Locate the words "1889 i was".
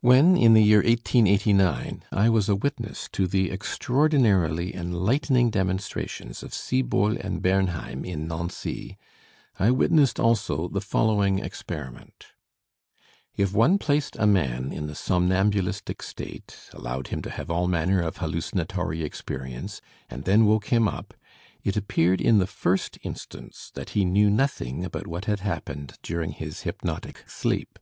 0.84-2.48